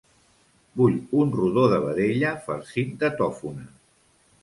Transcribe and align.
Vull 0.81 0.95
un 1.19 1.35
rodó 1.37 1.67
de 1.75 1.79
vedella 1.85 2.35
farcit 2.49 2.99
de 3.05 3.15
tòfona. 3.23 3.73